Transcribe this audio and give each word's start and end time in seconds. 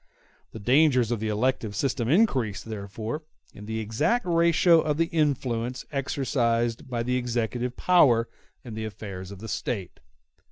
The 0.51 0.57
dangers 0.57 1.11
of 1.11 1.19
the 1.19 1.27
elective 1.27 1.75
system 1.75 2.09
increase, 2.09 2.63
therefore, 2.63 3.21
in 3.53 3.67
the 3.67 3.79
exact 3.79 4.25
ratio 4.25 4.81
of 4.81 4.97
the 4.97 5.05
influence 5.05 5.85
exercised 5.91 6.89
by 6.89 7.03
the 7.03 7.17
executive 7.17 7.77
power 7.77 8.27
in 8.63 8.73
the 8.73 8.85
affairs 8.85 9.29
of 9.29 9.47
State. 9.47 9.99